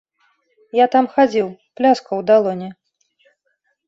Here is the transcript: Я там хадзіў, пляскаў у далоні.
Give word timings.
Я 0.77 0.85
там 0.95 1.09
хадзіў, 1.17 1.47
пляскаў 1.79 2.15
у 2.21 2.23
далоні. 2.31 2.69